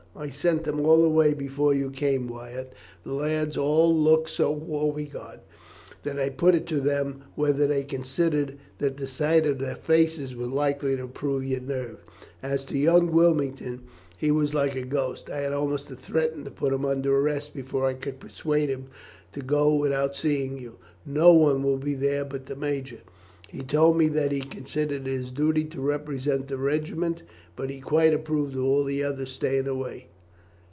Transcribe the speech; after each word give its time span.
"I 0.13 0.29
sent 0.29 0.65
them 0.65 0.81
all 0.81 1.05
away 1.05 1.33
before 1.33 1.73
you 1.73 1.89
came, 1.89 2.27
Wyatt. 2.27 2.73
The 3.05 3.13
lads 3.13 3.55
all 3.55 3.95
looked 3.95 4.29
so 4.29 4.51
woebegone 4.51 5.39
that 6.03 6.19
I 6.19 6.29
put 6.29 6.53
it 6.53 6.67
to 6.67 6.81
them 6.81 7.23
whether 7.35 7.65
they 7.65 7.83
considered 7.83 8.57
that 8.79 8.97
the 8.97 9.07
sight 9.07 9.45
of 9.47 9.57
their 9.57 9.77
faces 9.77 10.35
was 10.35 10.49
likely 10.49 10.97
to 10.97 11.03
improve 11.03 11.45
your 11.45 11.61
nerve. 11.61 12.03
As 12.43 12.65
to 12.65 12.77
young 12.77 13.09
Wilmington, 13.13 13.83
he 14.17 14.31
was 14.31 14.53
like 14.53 14.75
a 14.75 14.81
ghost. 14.83 15.29
I 15.29 15.37
had 15.37 15.53
almost 15.53 15.87
to 15.87 15.95
threaten 15.95 16.43
to 16.43 16.51
put 16.51 16.73
him 16.73 16.83
under 16.83 17.17
arrest 17.17 17.53
before 17.53 17.85
I 17.85 17.93
could 17.93 18.19
persuade 18.19 18.67
him 18.69 18.87
to 19.31 19.39
go 19.39 19.73
without 19.73 20.17
seeing 20.17 20.57
you. 20.57 20.75
No 21.05 21.33
one 21.33 21.63
will 21.63 21.77
be 21.77 21.95
there 21.95 22.25
but 22.25 22.47
the 22.47 22.57
major. 22.57 22.97
He 23.47 23.61
told 23.63 23.97
me 23.97 24.07
that 24.09 24.31
he 24.31 24.39
considered 24.41 25.07
it 25.07 25.11
his 25.11 25.29
duty 25.31 25.65
to 25.65 25.81
represent 25.81 26.47
the 26.47 26.57
regiment, 26.57 27.23
but 27.57 27.69
he 27.69 27.81
quite 27.81 28.13
approved 28.13 28.55
of 28.55 28.63
all 28.63 28.85
the 28.85 29.03
others 29.03 29.29
staying 29.31 29.67
away. 29.67 30.07